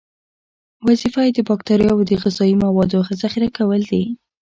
[0.87, 4.03] وظیفه یې د باکتریاوو د غذایي موادو ذخیره کول دي.